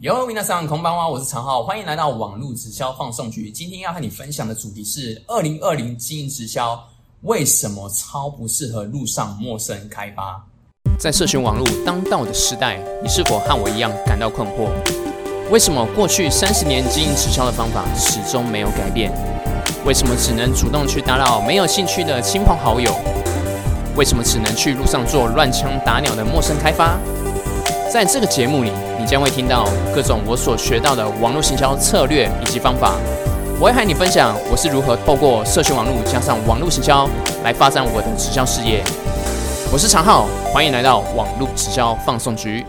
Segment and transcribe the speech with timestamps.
[0.00, 3.50] 有皆さんこんばんは，我是常浩，欢迎来到网络直销放送局。
[3.50, 6.82] 今天要和你分享的主题是二零二零经营直销
[7.22, 10.44] 为什么超不适合路上陌生开发？
[10.98, 14.70] 在社群网络当道的时代，你是否和我一样感到困惑？
[15.50, 19.12] 为什么过去三十年经营直销的方法始终没有改变？
[19.86, 22.92] 为什么只能主动去打扰没有兴趣的亲朋好友？
[23.94, 26.98] 为什么只能去路上做乱枪打鸟的陌生开发？
[27.89, 29.65] 在这个节目里，你将会听到
[29.95, 32.99] 各种我所学到的网络行销策略以及方法。
[33.59, 37.09] 我会和你分享我是如何透过社群网络加上网络行销
[37.45, 38.83] 来发展我的直销事业。
[39.71, 42.65] 我是常浩，欢迎来到网络直销放送局。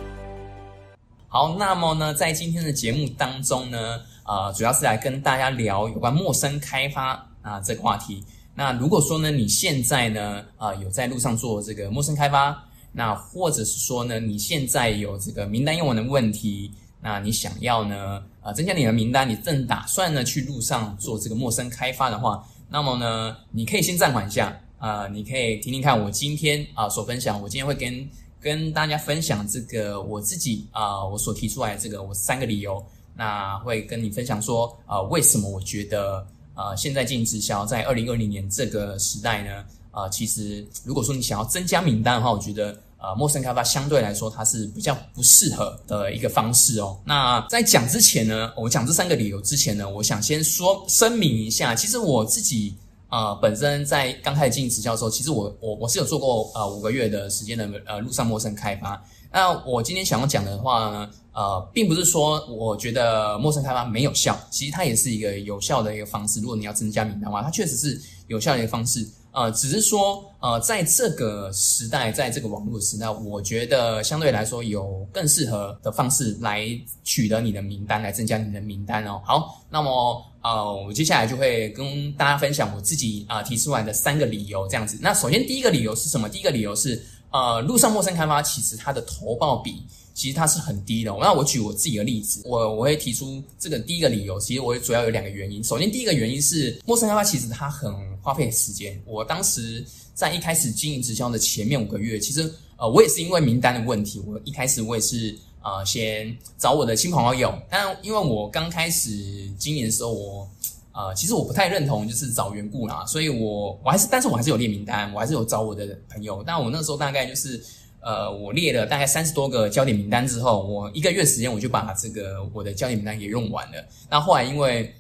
[1.27, 3.79] 好，那么呢，在今天的节目当中呢，
[4.25, 8.23] 呃，主要是来跟大家聊有关陌生开发啊这个话题。
[8.55, 12.57] 那如果说呢，你现在呢，呃，有在路上做这个陌生开发？
[12.99, 16.69] 那或者是说呢，你现在有这个名单用完的问题，
[17.01, 39.65] 那你想要呢，呃，增加你的名单，你正打算呢去路上做这个陌生开发的话，那么呢，你可以先暂缓一下，啊，你可以听听看我今天啊所分享，我今天会跟跟大家分享这个我自己啊我所提出来这个我三个理由，那会跟你分享说啊为什么我觉得啊现在进行直销在二零二零年这个时代呢？
[39.93, 46.99] 啊，其实如果说你想要增加名单的话，我觉得呃，陌生开发相对来说它是比较不适合的一个方式哦。
[47.05, 59.01] 那在讲之前呢，我讲这三个理由之前呢，我想先说声明一下，其实我自己啊，本身在刚开始经营直销的时候，其实我我我是有做过呃五个月的时间的呃路上陌生开发。
[59.31, 66.41] 那我今天想要讲的话呢，呃，并不是说我觉得陌生开发没有效，其实它也是一个有效的一个方式。
[66.41, 69.09] 如果你要增加名单的话，它确实是有效的一个方式。
[69.31, 76.67] 呃，只是说，呃，在这个时代，在这个网络时代，我觉得相对来说有更适合的方式来
[77.05, 79.21] 取得你的名单，来增加你的名单哦。
[79.25, 84.99] 好，那么呃，我接下来就会跟大家分享我自己啊提出来的三个理由，这样子。
[85.01, 86.29] 那首先第一个理由是什么？
[86.29, 87.01] 第一个理由是，
[87.31, 89.85] 呃，路上陌生开发其实它的投报比。
[90.19, 91.17] 其实它是很低的。
[91.21, 94.39] 那我举我自己的例子，我我会提出这个第一个理由。
[94.41, 95.63] 其实我主要有两个原因。
[95.63, 99.01] 首先，第一个原因是陌生开发其实它很花费时间。
[99.07, 99.85] 我当时
[100.15, 107.57] 在一开始经营直销的前面五个月，其实呃我也是因为名单的问题，我一开始我也是呃先找我的亲朋好友。
[107.71, 110.51] 但因为我刚开始经营的时候，我
[110.91, 116.43] 呃其实我不太认同就是找缘故啦，所以我我还是但是我还是有列名单，我还是有找我的朋友。
[116.45, 117.65] 但我那时候大概就是。
[118.01, 123.85] 呃，我列了大概三十多个焦点名单之后，我一个月时间我就把这个我的焦点名单给用完了。
[124.09, 124.95] 那后来因为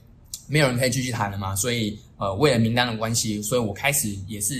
[0.48, 4.54] 没有人可以继续谈了嘛，所以呃，为了名单的关系，所以我开始也是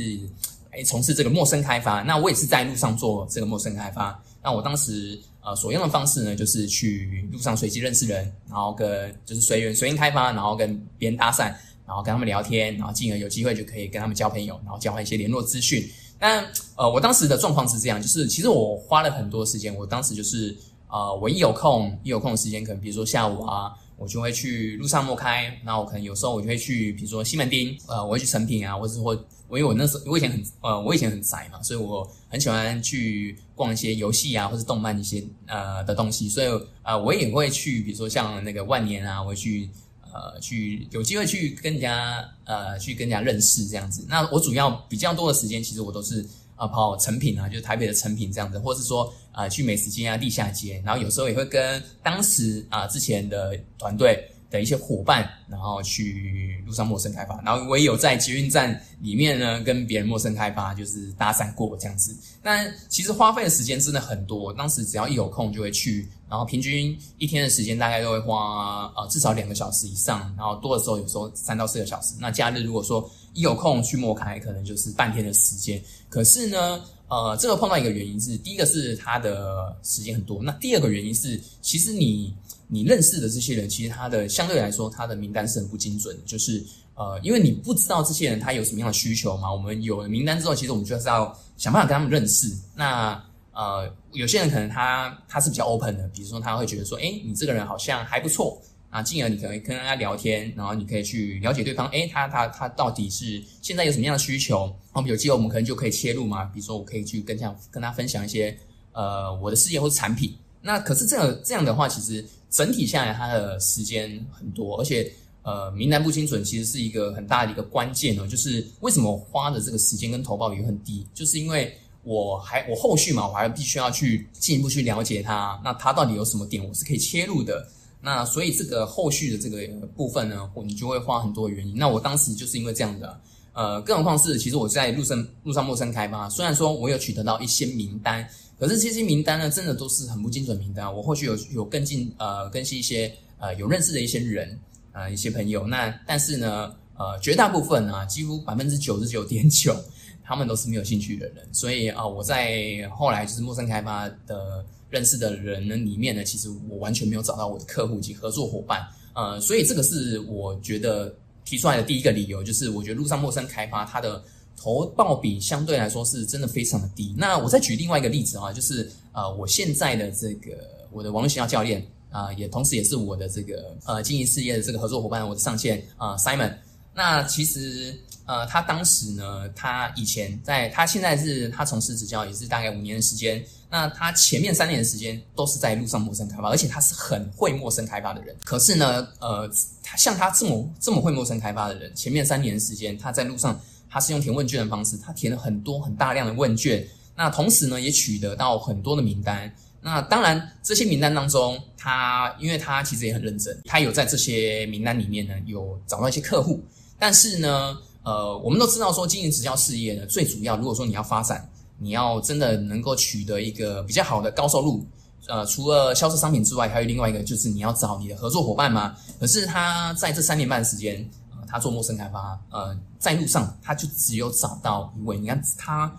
[0.71, 2.03] 哎从事这个陌生开发。
[2.03, 4.23] 那我也是在路上做这个陌生开发。
[4.43, 11.53] 那我当时呃所用的方式呢，就是去路上随机认识人，然后跟就是随缘随缘开发，然后跟别人搭讪，
[11.87, 15.87] 然后跟他们聊天，然后进而有机会就可以跟他们交朋友，然后交换一些联络资讯。
[16.19, 16.45] 但
[16.77, 19.75] 呃，我当时的状况是这样，就是其实我花了很多时间。
[19.75, 20.57] 我当时就是
[20.89, 25.57] 呃，我一有空，一有空的时间，可能比如说下午啊，我就会去路上摸开。
[25.65, 29.11] 那我可能有时候我就会去，比如说西门町，呃，我会去成品啊，或者是或
[29.49, 36.29] 我因为我那时候我以前很呃，我以前很宅嘛，所以我很喜欢去逛一些游戏啊，或者动漫一些呃的东西。
[36.29, 36.49] 所以
[36.83, 39.71] 呃，我也会去，比如说像那个万年啊，我会去。
[40.13, 44.05] 呃，去有机会去跟人家呃，去跟人家认识这样子。
[44.09, 46.27] 那我主要比较多的时间，其实我都是
[46.57, 54.29] 啊跑成品啊，就是台北的成品这样子，或是说啊去美食街啊、地下街，然后有时候也会跟当时啊之前的团队。
[54.51, 62.17] 的一些伙伴，然后去路上陌生开发，然后我也有在捷运站里面呢跟别人陌生开发，就是搭讪过这样子。
[62.43, 72.15] 但其实花费的时间真的很多，当时只要一有空就会去，然后平均一天的时间大概都会花呃至少两个小时以上，然后多的时候有时候三到四个小时。
[72.19, 75.83] 那假日如果说一有空去陌开，可能就是半天的时间。
[76.09, 82.35] 可是呢，呃，这个碰到一个原因是，第一个是他的时间很多，那第二个原因是，其实你。
[82.71, 86.15] 你认识的这些人，其实他的相对来说，他的名单是很不精准。
[86.27, 86.63] 就是
[86.97, 89.51] 呃，因为你不知道这些人他有什么样的需求嘛。
[89.51, 92.55] 我们有了名单之后，其实我们就是要想办法跟他们认识。
[92.77, 93.19] 那
[93.55, 104.75] 呃，有些人可能他他是比较 open 的，比如说他会觉得说，哎，你这个人好像还不错啊，进而你可以跟他聊天，然后你可以去了解对方，哎，他他他到底是现在有什么样的需求？
[104.93, 106.45] 我们有机会，我们可能就可以切入嘛。
[106.47, 108.57] 比如说，我可以去跟像跟他分享一些
[108.93, 110.35] 呃我的事业或者产品。
[110.61, 112.25] 那可是这样这样的话，其实。
[112.51, 115.13] 整体下来，他的时间很多，而且
[115.43, 118.27] 呃，名单不精准，其实是一个很大的一个关键哦。
[118.27, 127.69] 就是为什么花的这个时间跟投报也很低，就是因为我还我后续嘛，我还必须要去进一步去了解他，那他到底有什么点我是可以切入的。
[128.01, 129.67] 那所以这个后续的这个
[129.97, 131.77] 部分呢，你就会花很多原因。
[131.77, 133.21] 那我当时就是因为这样的，
[133.53, 138.25] 呃，更何况是其实我在路上路上陌生开发，虽然说我有取得到一些名单，
[138.57, 140.95] 可是这些名单呢，真的都是很不精准名单。
[140.95, 144.57] 我后续有有跟进呃，更新一些呃有认识的一些人
[144.93, 145.67] 呃，一些朋友。
[145.67, 149.75] 那但是呢，呃，绝大部分啊，几乎百分之九十九点九，
[150.23, 151.45] 他们都是没有兴趣的人。
[151.53, 154.65] 所以啊，我在后来就是陌生开发的。
[154.91, 161.15] 认识的人呢里面呢，其实我完全没有找到我的客户及合作伙伴，呃，所以这个是我觉得
[161.45, 164.23] 提出来的第一个理由，就是我觉得路上陌生开发它的
[164.57, 167.15] 投报比相对来说是真的非常的低。
[167.17, 170.53] 那我再举另外一个例子啊，就是呃，我现在的这个
[170.91, 176.55] 我的网络营销教练啊，也同时也是我的这个呃经营事业的这个合作伙伴，我的上线啊，Simon。
[176.95, 177.95] 那其实
[178.25, 183.45] 呃，他当时呢，他以前在他现在是他从事职教也是大概五年的时间。
[183.71, 188.35] 那他前面三年的时间都是在路上陌生开发，而且他是很会陌生开发的人。
[188.45, 189.47] 可是呢，呃，
[189.83, 193.61] 他像他这么这么会陌生开发的人，前面三年的时间他在路上，
[193.91, 196.87] 他是用填问卷的方式，他填了很多很大量的问卷。
[197.15, 199.53] 那同时呢，也取得到很多的名单。
[199.83, 206.65] 那当然，这些名单当中，他因为他其实也很认真，他有在这些名单里面呢，有找到一些客户。
[206.99, 211.47] 但是呢，呃，我们都知道说，经营直销事业呢，最主要如果说你要发展。
[211.79, 214.85] 你要真的能够取得一个比较好的高收入，
[215.29, 218.97] 呃，除了销售商品之外，还有另外一个就是你要找你的合作伙伴嘛。
[219.21, 225.19] 可是他在这三年半时间，呃，他做陌生开发，呃，在路上他就只有找到一位。
[225.19, 225.95] 你看他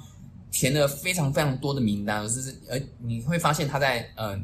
[0.52, 4.36] 填了非常非常多的名单，就是呃，你会发现他在呃，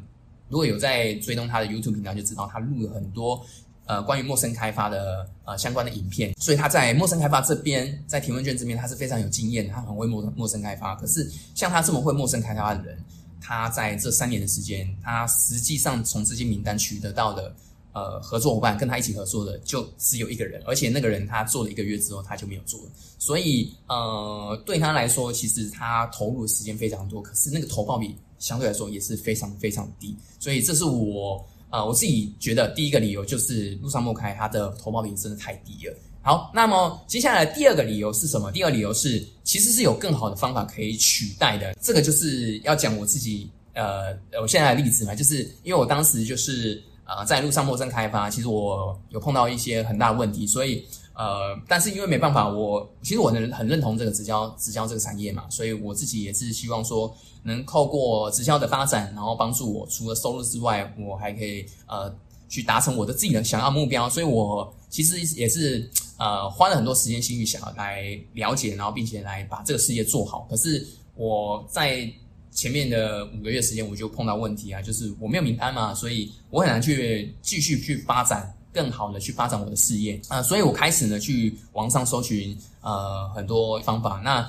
[0.47, 3.45] 如果有在追踪他的 YouTube 频道，就知道他录了很多。
[3.87, 10.95] 呃，关于陌生开发的呃相关的影片，所以他在陌生开发这边，在提问卷这边，他是非常有经验，他很会陌陌生开发。
[10.95, 12.97] 可是像他这么会陌生开发的人，
[13.39, 17.55] 他在这三年的时间，他实际上从这些名单取得到的
[17.93, 22.91] 呃合作伙伴，跟他一起合作的就只有一个人，而且那个人他做了一个月之后，他就没有做了。
[23.19, 30.17] 所以呃，对他来说，其实他投入的时间非常多，可是那个投报比相对来说也是非常非常低。
[30.39, 31.45] 所以这是我。
[31.69, 35.93] 啊，我自己觉得第一个理由就是路上莫开它的投保率真的太低了。
[36.21, 38.51] 好，那么接下来第二个理由是什么？
[38.51, 41.75] 第二理由是其实是有更好的方法可以取代的。
[41.81, 50.85] 这个就是要讲我自己呃，我现在的例子嘛，就是因为我当时就是呃在路上陌生开发，其实我有碰到一些很大的问题，所以。
[51.17, 62.13] 呃，但是因为没办法，我其实我很很认同这个直销直销这个产业嘛，所以我自己也是希望说，能透过直销的发展，然后帮助我除了收入之外，我还可以呃
[62.49, 64.09] 去达成我的自己的想要目标。
[64.09, 70.45] 所以我其实也是呃花了很多时间心力想要来了解，然后并且来把这个事业做好。
[70.49, 70.85] 可是
[71.15, 72.11] 我在
[72.51, 78.53] 前面的五个月时间，我就碰到问题啊，就是我没有名单嘛，所以我很难去继续去发展。
[78.75, 84.21] 更好的去发展我的事业啊，所以我开始呢去网上搜寻呃很多方法。
[84.21, 84.45] 那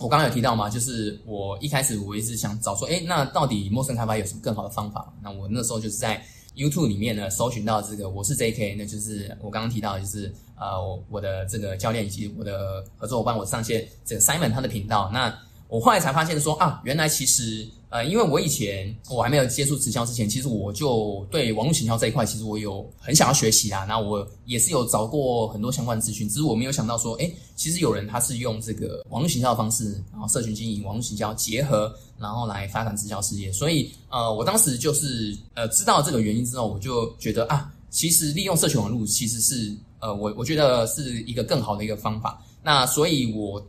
[0.00, 5.12] 我刚刚有提到嘛，就是我一开始我一直想找说，哎，那到底陌生开发有什么更好的方法？
[5.22, 6.24] 那我那时候就是在
[6.56, 15.10] YouTube 里面呢搜寻到这个，我是 JK，那就是我刚刚提到就是呃我的这个教练以及我的合作伙伴，我上线这个 Simon 他的频道。
[15.12, 15.32] 那
[15.72, 17.66] 我后来才发现说啊，原来其实。
[17.92, 23.84] 呃，因为我以前我还没有接触直销之前，其实我就对网络行销这一块，其实我有很想要学习啦。
[23.84, 33.52] 那我也是有找过很多相关资讯，只是我没有想到说，哎，其实有人他是用这个网络行销的方式，然后社群经营、网络行销结合，然后来发展直销事业。
[33.52, 42.42] 所以，呃，我当时就是呃知道这个原因之后，我就觉得啊，其实利用社群网络其实是呃我我觉得是一个更好的一个方法。
[42.62, 43.62] 那所以，我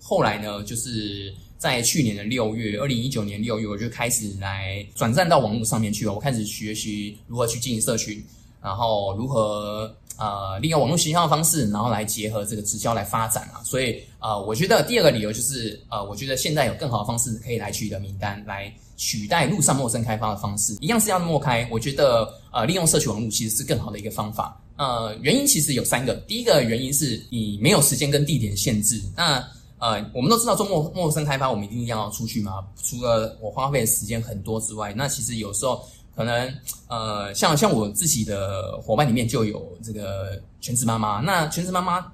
[0.00, 1.32] 后来呢，就是。
[1.60, 6.14] 在去年的六月，二零一九年六月，我就开始来转战到网络上面去了。
[6.14, 8.24] 我开始学习如何去经营社群，
[8.62, 13.60] 然后如何呃利用网络营销的方式，然后来结合这个直销来发展啊。
[13.62, 21.68] 所以呃，我觉得第二个理由就是呃，我觉得现在有更好的方式可以来取得名单，来取代路上陌生开发的方式，一样是要陌开。
[21.70, 24.58] 我觉得呃，利用社群网络其实是更好的一个方法。
[24.78, 29.46] 呃，原因其实有三个，第一个原因是你没有时间跟地点限制，那。
[29.80, 32.62] 呃，我们都知道做陌陌生开发，我们一定要出去嘛。
[32.82, 35.82] 除了我花费的时间很多之外，那其实有时候
[36.14, 36.54] 可能
[36.88, 41.20] 呃，像像我自己的伙伴里面就有这个全职妈妈。
[41.20, 42.12] 那全职妈妈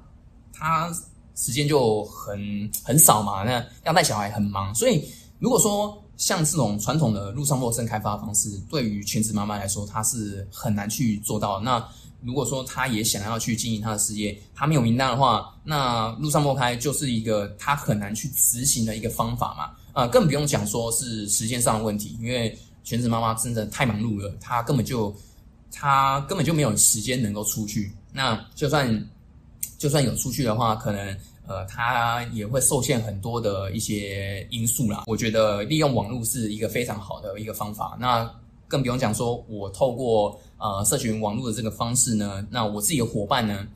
[0.52, 0.90] 她
[1.34, 4.72] 时间就很很少嘛，那要带小孩很忙。
[4.72, 5.04] 所以
[5.40, 11.60] 如果说像这种传统的路上陌生开发方式，对于全职妈妈来说，她是很难去做到。
[11.60, 11.84] 那
[12.22, 19.70] 如果说他也想要去经营他的事业，他没有名单的话，那路上摸开就是一个他很难去执行的一个方法嘛。
[19.92, 25.14] 呃，更不用讲说是时间上的问题，因为全职妈妈真的太忙碌了，她根本就
[25.72, 27.92] 她根本就没有时间能够出去。
[28.12, 29.08] 那就算
[29.78, 35.04] 就算有出去的话，可能呃，她也会受限很多的一些因素啦。
[35.06, 37.96] 我觉得利用网络是一个非常好的一个方法。
[38.00, 38.28] 那
[38.68, 43.66] 更不用讲说，我透过呃社群网络的这个方式呢，那我自己的伙伴呢。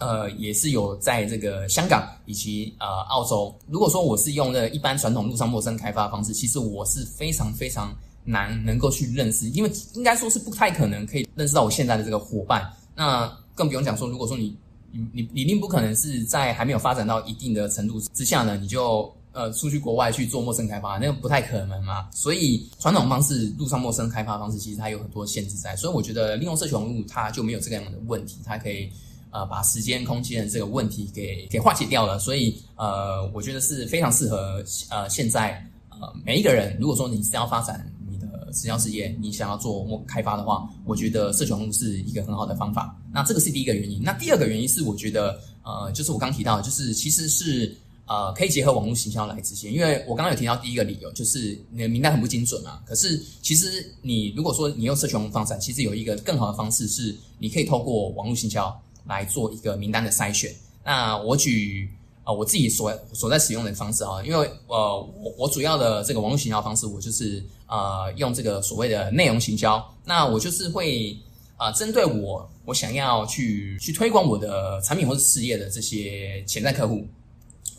[0.00, 3.52] 呃，也是有在这个香港以及呃澳洲。
[3.66, 12.72] 如果说我是用的一般传统路上陌生开发方式，其实我是非常非常难能够去认识，因为应该说是不太可能可以认识到我现在的这个伙伴。
[12.94, 14.56] 那更不用讲说，如果说你
[14.92, 22.08] 你你一定不可能是在还没有发展到一定的程度之下呢，你就呃出去国外去做陌生开发，那个不太可能嘛。
[22.10, 25.76] 所以传统方式路上陌生开发方式，其实它有很多限制在。
[25.76, 28.90] 所以我觉得利用社群网络，它就没有这个样的问题，它可以。
[29.30, 42.98] 呃，把时间、空间这个问题给给化解掉了，所以呃，我觉得是非常适合呃现在呃每一个人，如果说你是要发展你的直销事业，你想要做模开发的话，我觉得社群网络是一个很好的方法。
[43.12, 44.00] 那这个是第一个原因。
[44.02, 47.76] 那第二个原因是，我觉得呃，就是我刚提到，就是其实是
[48.08, 49.72] 呃可以结合网络行销来执行。
[49.72, 52.82] 因为我刚刚有提到第一个理由，就是你的名单很不精准嘛。
[52.84, 58.76] 可是其实你如果说你用社群方式，其实有一个更好的方式是，你可以透过网络行销。
[59.08, 60.54] 来做一个名单的筛选。
[60.84, 61.88] 那我举
[62.22, 69.82] 啊我自己所所在使用的方式啊，因为呃我我主要的这个网络行销方式，我就是呃用这个所谓的内容行销。
[70.04, 71.16] 那我就是会
[71.56, 77.06] 啊针对我我想要去去推广我的产品或者事业的这些潜在客户，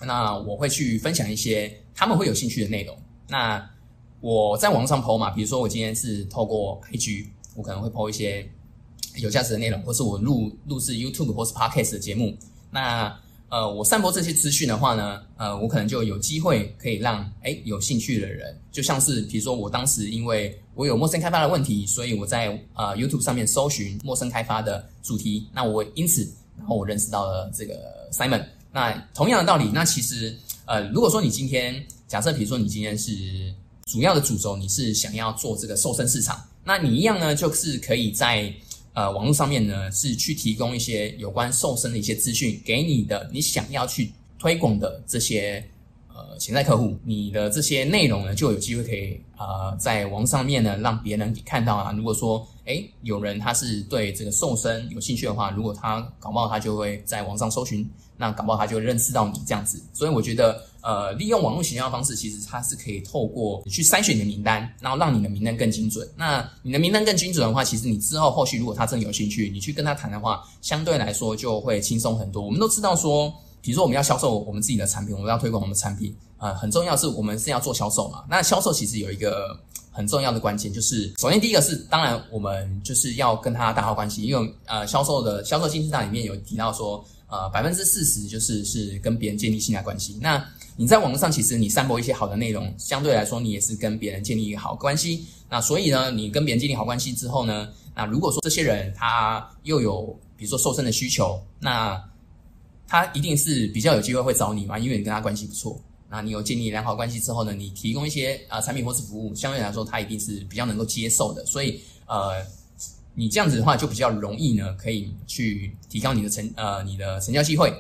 [0.05, 2.97] 那我会去分享一些他们会有兴趣的内容。
[3.27, 3.69] 那
[4.21, 7.25] 我在网上 PO 嘛，比如说我今天是透过 IG，
[7.55, 8.49] 我可能会 PO 一些。
[9.15, 12.37] 有价值的内容，或是我录录制 YouTube 或是 Podcast 的节目，
[12.71, 13.13] 那
[13.49, 26.21] 呃，我散播这些资讯的话呢，呃，我可能就有机会可以让哎有兴趣的人，就像是比如说我当时因为我有陌生开发的问题，所以我在呃 YouTube 上面搜寻陌生开发的主题，那我因此
[26.55, 28.45] 然后我认识到了这个 Simon。
[28.71, 33.53] 那同样的道理，那其实呃，如果说你今天假设比如说你今天是
[33.85, 38.53] 主要的主轴，你是想要做这个瘦身市场，那你一样呢，就是可以在
[38.93, 45.67] 呃，网络上面呢是去提供一些有关瘦身的一些资讯给你的，你想要去推广的这些
[46.09, 51.91] 呃潜在客户，你的这些内容呢就有机会可以啊在网上面呢让别人看到啊。
[51.91, 57.89] 如果说哎有人他是对这个瘦身有兴趣的话，如果他搞不好他就会在网上搜寻。
[58.21, 66.05] 那搞不好他就认识到你这样子，所以我觉得，呃，利用网络形销方式，其实它是可以透过去筛选你的名单，然后让你的名单更精准。
[66.17, 72.43] 那你的名单更精准的话，其实你之后后续如果他真的有兴趣，你去跟他谈的话，相对来说就会轻松很多。
[72.43, 78.25] 我们都知道说，比如说我们要销售我们自己的产品，我们要推广我们的产品，呃，很重要是我们是要做销售嘛。
[78.29, 79.57] 那销售其实有一个
[79.91, 87.01] 很重要的关键，就是首先第一个是，当然我们就是要跟他打好关系，因为呃，销售的销售金字塔里面有提到说。
[87.29, 90.17] 呃，百分之四十就是是跟别人建立信赖关系。
[90.19, 90.43] 那
[90.75, 95.25] 你在网络上，其实你散播一些好的内容，相对来说，你也是跟别人建立一个好关系。
[95.47, 102.03] 那所以呢，你跟别人建立好关系之后呢，那如果说这些人他又有比如说瘦身的需求，那
[102.87, 105.79] 他一定是比较有机会会找你嘛，因为你跟他关系不错。
[106.09, 111.45] 那你有建立良好关系之后呢，你提供一些啊产品或是服务，相对来说他一定是比较能够接受的。
[111.45, 112.43] 所以呃。
[113.15, 117.73] 你这样子的话，就比较容易呢，可以去提高你的成呃你的成交机会。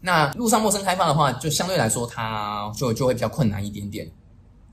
[0.00, 4.06] 那路上陌生开发的话，就相对来说，它就就会比较困难一点点。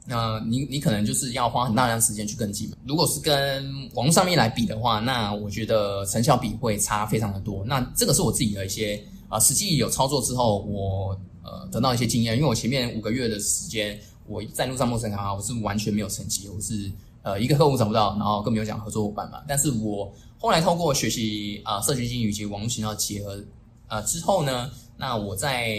[0.06, 2.70] 那你你可能就是要花很大量时间去跟进。
[2.86, 7.64] 如果是跟网络上面来比的话，那我觉得成效比会差非常的多。
[7.66, 12.36] 那这个是我自己的一些啊实际有操作之后，我呃得到一些经验。
[12.36, 13.98] 因为我前面五个月的时间，
[14.28, 16.92] 我在路上陌生开发，我是完全没有成绩，我是。
[17.24, 19.42] 呃，一个客户找不到，然后更没有讲合作伙伴嘛。
[19.48, 23.42] 但是我后来透过学习啊，社群经营以及网络营销结合，
[23.88, 25.78] 呃之后呢，那我在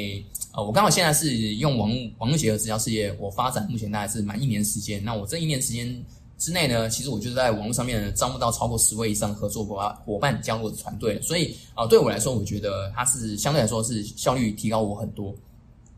[0.53, 5.05] 呃，我刚好现在是用网络网络结合直销事业，我发展目前大概是满一年时间。
[5.05, 6.05] 那我这一年时间
[6.39, 11.21] 之内呢，其实我就是在网络上面招募到超过十位以上合作伙伴伙伴加入我的团队。
[11.21, 15.35] 所以啊，对我来说，我觉得它是相对来说是效率提高我很多。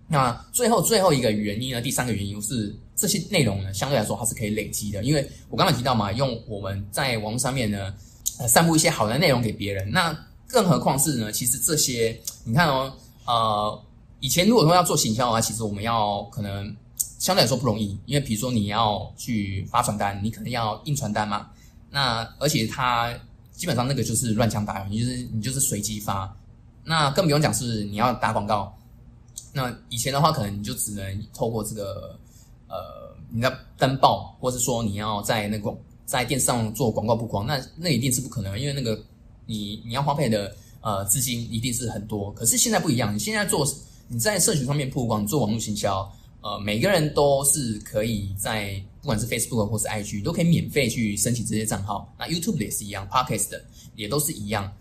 [0.08, 1.80] 那最后最后一个原因呢？
[1.80, 7.92] 第三个原因是这些内容呢，相对来说它是可以累积的，因为我刚刚提到嘛，用我们在网络上面呢，
[8.38, 9.90] 呃，散布一些好的内容给别人。
[9.90, 11.32] 那更何况是呢？
[11.32, 12.92] 其实这些你看哦，
[13.26, 13.82] 呃，
[14.20, 16.74] 以前如果说要做行销的话，其实我们要可能
[17.18, 21.48] 相对来说不容易，因为比如说你要去发传单，你可能要印传单嘛。
[21.90, 23.12] 那而且它
[23.52, 26.32] 基本上那个就是乱枪打你就是你就是随机发。
[26.84, 28.72] 那更不用讲是你要打广告。
[29.52, 32.18] 那以前的话，可能你就只能透过这个
[32.68, 35.74] 呃你的登报，或是说你要在那个
[36.04, 39.02] 在电视上做广告曝光，那那一定是不可能，因为那个
[39.46, 42.32] 你你要花费的呃资金一定是很多。
[42.32, 43.66] 可是现在不一样，你现在做
[44.08, 46.10] 你在社群上面曝光，做网络行销。
[46.42, 52.14] 呃，每个人都是可以在不管是 Facebook 或是 IG 都可以免费去申请这些账号。
[52.16, 53.60] 那 YouTube 也是一样，Podcast
[53.96, 54.72] 也都是一样，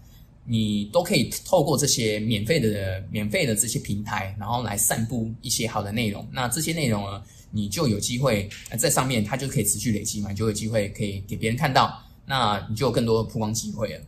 [0.46, 6.28] 你都可以透过这些免费的、免费的这些平台，然后来散布一些好的内容。
[6.32, 7.22] 那这些内容呢，
[7.52, 8.50] 你就有机会
[8.80, 14.02] 在上面，它就可以持续累积嘛，你就有机会可以给别人看到，那你就有更多的曝光机会了。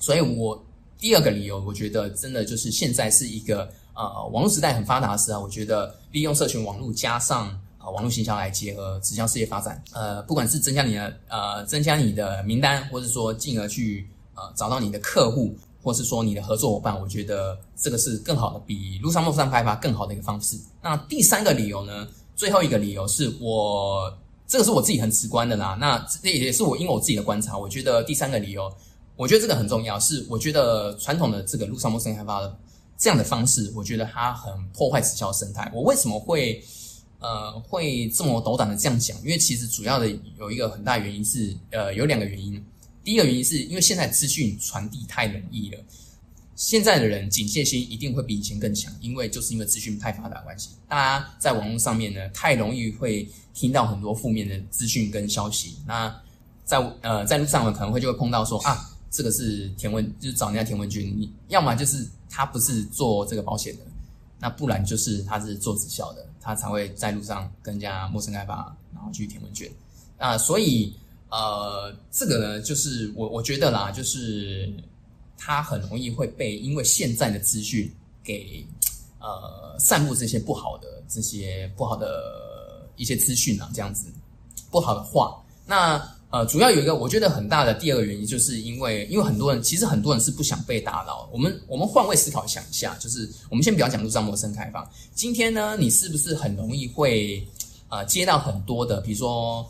[0.00, 0.64] 所以我
[0.98, 3.70] 第二个理由，我觉得真的就是现在是一个。
[3.96, 7.46] 呃，网络时代很发达的时候，我觉得利用社群网络加上
[7.78, 20.58] 啊网络行销来结合直销事业发展，呃，不管是增加你的呃增加你的名单，或者说进而去呃找到你的客户，或是说你的合作伙伴，我觉得这个是更好的，比路上陌生开发更好的一个方式。
[20.82, 24.12] 那第三个理由呢，最后一个理由是我
[24.48, 28.72] 这个是我自己很直观的啦，那这也是我因为我自己的观察，我觉得第三个理由，
[29.14, 32.56] 我觉得这个很重要，是我觉得传统的这个路上陌生开发的。
[32.96, 35.68] 这样的方式，我觉得它很破坏直销生态。
[35.74, 36.62] 我为什么会
[37.18, 39.18] 呃会这么斗胆的这样讲？
[39.22, 42.64] 因为其实主要的有一个很大原因是，呃，有两个原因。
[43.04, 45.78] 第一个原因是因为现在资讯传递太容易了，
[46.56, 55.76] 现在的人警戒心一定会比以前更强，因为就是因为资讯太发达关系，大家在网络上面呢太容易会听到很多负面的资讯跟消息。
[55.86, 56.14] 那
[56.64, 58.90] 在呃在路上呢可能会就会碰到说啊。
[59.16, 61.14] 这个是田文，就是找人家田文君。
[61.16, 63.82] 你要么就是他不是做这个保险的，
[64.40, 69.70] 那不然就是他是做直销的，他才会在路上跟人家陌生开发，然后去填问卷。
[70.18, 70.92] 啊，所以
[71.34, 74.72] 呃，这个呢，就是我我觉得啦，就是
[75.36, 78.64] 他很容易会被因为现在的资讯给
[79.18, 84.06] 呃散布这些不好的这些不好的一些资讯啊，这样子
[84.70, 86.00] 不好的话，那。
[86.30, 91.30] 呃，主要有一个我觉得很大的第二个原因，就是因为因为很多人其实很多人是不想被打扰。
[91.32, 94.84] 我们我们换位思考想一下，就是我们先不要讲路上陌生开放。
[95.14, 97.46] 今天呢，你是不是很容易会
[97.88, 99.64] 呃接到很多的，比如说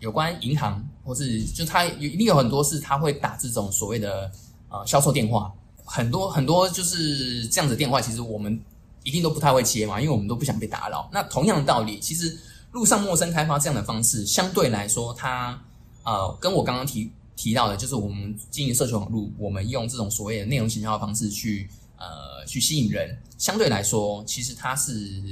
[0.00, 4.30] 有关银行，或是就他有一定有很多是他会打这种所谓的
[4.68, 5.50] 呃销售电话，
[5.84, 8.60] 很多很多就是这样子电话，其实我们
[9.02, 11.08] 一定都不太会接嘛，因为我们都不想被打扰。
[11.12, 12.38] 那同样的道理，其实
[12.72, 15.58] 路上陌生开发这样的方式，相对来说它。
[16.04, 21.68] 呃，跟我刚刚提提到的，就是我们经营社群网络，我们用这种所谓的内容营销的方式去
[21.98, 25.22] 呃去吸引人，相对来说，其实它是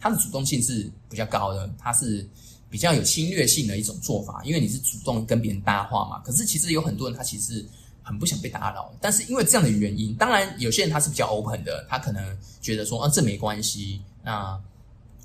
[0.00, 2.28] 它的主动性是比较高的，它是
[2.70, 6.18] 比较有侵略性的一种做法，因为你是主动跟别人搭话嘛。
[6.20, 7.64] 可是其实有很多人他其实
[8.02, 14.60] 很不想被打扰，但是因为这样的原因，当然有些人他是比较 open 的，他可能觉得说啊这没关系，那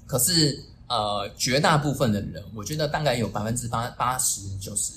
[0.05, 0.63] 可是。
[0.89, 4.93] 呃，绝大部分的人，我觉得大概有百分之八八十九十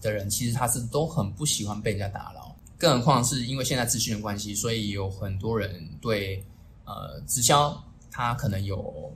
[0.00, 2.54] 的人，其实他是都很不喜欢被人家打扰。
[2.78, 6.44] 更何况是因为现在资讯的关系，所以有很多人对
[6.84, 9.12] 呃直销，他可能有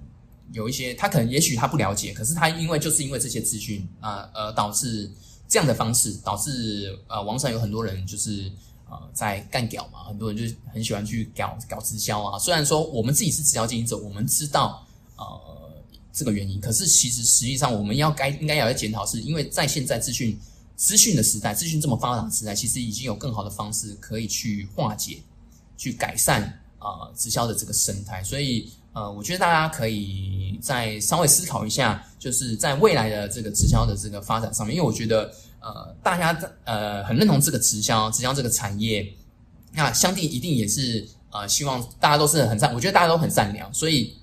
[0.53, 5.11] 有一些，他可能也许他不了解，可是他因为就是因为这些资讯啊，呃，导致
[5.49, 8.51] 这样的方式，导致呃网上有很多人就是
[8.89, 12.39] 呃在干屌嘛，很多人就很喜欢去搞搞直销啊。
[12.39, 15.57] 虽然说我们自己是直销经营者，我们知道呃。
[16.19, 20.41] 这个原因，可是其实实际上我们要该应该要检讨，是因为在现在资讯
[20.75, 25.19] 资讯的时代，资讯这么发达的时代，其实已经有更好的方式可以去化解、
[25.77, 26.45] 去改善
[26.79, 28.25] 啊直销的这个生态。
[28.25, 35.31] 所以呃，我觉得大家可以再稍微思考一下，就是在未来的这个直销的这个发展上面，因为我觉得
[35.61, 39.07] 呃大家呃很认同这个直销直销这个产业，
[39.75, 44.17] 那相对一定也是呃希望大家都是很善，我觉得大家都很善良，所以。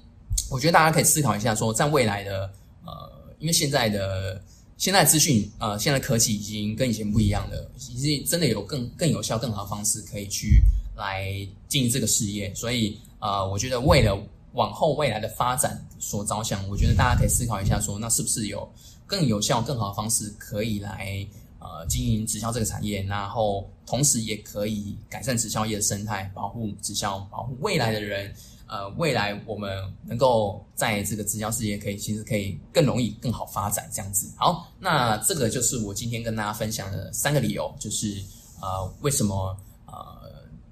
[0.49, 2.51] 我觉得大家可以思考一下，说在未来的
[2.85, 2.91] 呃，
[3.39, 4.39] 因为现在的
[4.77, 10.61] 现在资讯呃，现在科技已经跟以前不一样了，已经真的有更更有效、更好的方式可以去
[10.95, 11.25] 来
[11.67, 12.53] 经营这个事业。
[12.53, 14.15] 所以呃，我觉得为了
[14.53, 18.67] 往后未来的发展所着想，我觉得大家可以思考一下，说那是不是有
[19.05, 21.27] 更有效、更好的方式可以来
[21.59, 28.33] 呃经营直销这个产业，然后同时也可以改善直销业的生态，保护直销，保护未来的人。
[28.65, 29.69] 呃，未来我们
[30.03, 34.27] 能够在这个直销事业可以，其实可以更容易、更好发展这样子。
[34.35, 38.23] 好，那这个就是我今天跟大家分享的三个理由，就是
[38.59, 39.55] 呃，为什么，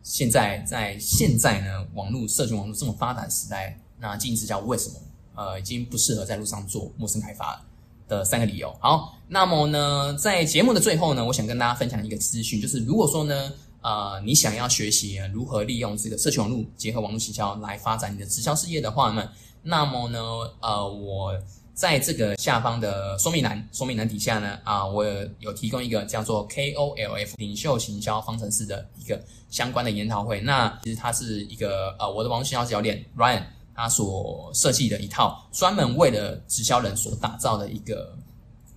[0.04, 4.96] 现在在现在呢，网络社群网络这么发达的时代，那经营直销为什么
[5.36, 7.64] 呃已经不适合在路上做陌生开发
[8.08, 8.76] 的三个理由。
[8.80, 13.52] 好，那么呢，在节目的最后呢，我想跟大家分享一个资讯，就是如果说呢。
[13.84, 19.28] 呃你想要学习如何利用这个社群网络结合网络营销来发展你的直销事业的话呢，
[19.64, 20.20] 那么呢，
[20.62, 21.36] 呃，我
[21.74, 25.06] 在这个下方的说明栏说明栏底下呢，啊，我
[25.40, 30.42] 有提供一个叫做 KOLF 领袖行销方程式的一个相关的研讨会。
[30.42, 38.16] 那其实它是一个呃我的网络营销教练 Ryan 他所设计的一套专门为了直销人所打造的一个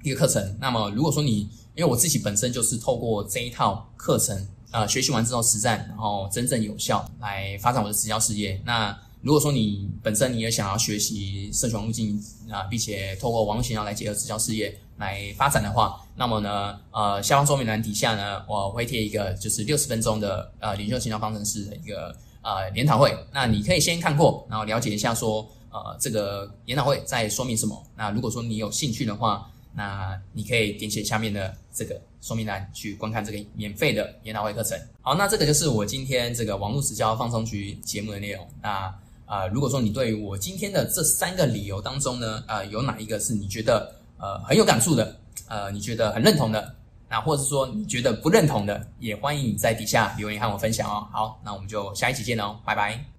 [0.03, 0.57] 一个课程。
[0.61, 8.61] 那么如果说你因为我自己本身就是透过这一套课程，呃，学习完之后实战，然后真正有效来发展我的直销事业。
[8.65, 23.17] 那如果说你本身你也想要学习社群网络经营啊，并且透过网络营销来结合直销事业来发展的话，那么呢，呃，下方说明栏底下呢，我会贴一个就是六十分钟的呃领袖营销方程式的一个呃研讨会。
[23.33, 27.83] 那你可以先看过，然后了解一下说，呃，这个研讨会在说明什么。
[27.97, 34.79] 那如果说你有兴趣的话，那你可以点写下面的这个说明栏去观看这个免费的研讨会课程。
[35.01, 38.47] 好，那这个就是我今天这个网络直销放松局节目的内容。
[38.63, 38.95] 那
[39.27, 45.17] 啊，如果说你对于我今天的这三个理由当中呢，呃，有哪一个是你觉得呃很有感触的，
[45.49, 46.75] 呃，你觉得很认同的，
[47.09, 51.09] 那或者是说你觉得不认同的，也欢迎你在底下留言和我分享哦。
[51.11, 53.14] 好，那我们就下一期见哦，拜拜。